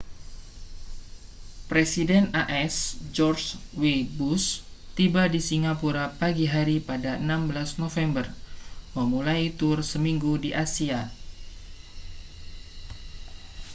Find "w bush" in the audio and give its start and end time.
3.81-4.47